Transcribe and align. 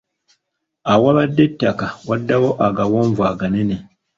Awabadde 0.93 1.41
ettaka 1.49 1.87
waddawo 2.07 2.49
agawonvu 2.67 3.21
aganene. 3.31 3.77